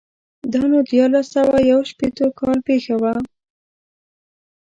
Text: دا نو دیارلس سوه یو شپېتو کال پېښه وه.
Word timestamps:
دا 0.51 0.61
نو 0.71 0.79
دیارلس 0.89 1.27
سوه 1.35 1.57
یو 1.71 1.79
شپېتو 1.89 2.25
کال 2.39 2.57
پېښه 2.67 2.95
وه. 3.01 3.13